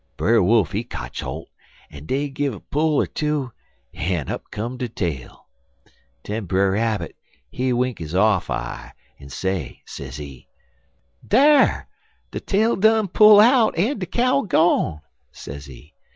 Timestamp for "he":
0.71-0.83, 7.51-7.71